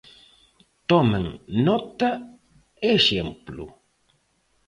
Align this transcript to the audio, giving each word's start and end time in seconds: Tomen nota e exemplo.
Tomen 0.89 1.25
nota 1.67 2.09
e 2.85 2.87
exemplo. 2.99 3.63